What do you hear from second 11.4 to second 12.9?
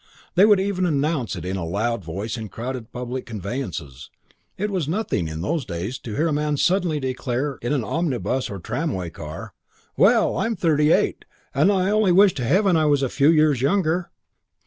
and I only wish to heaven I